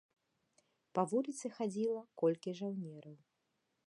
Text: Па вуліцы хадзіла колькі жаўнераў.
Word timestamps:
Па 0.97 1.03
вуліцы 1.11 1.51
хадзіла 1.57 2.01
колькі 2.21 2.55
жаўнераў. 2.61 3.15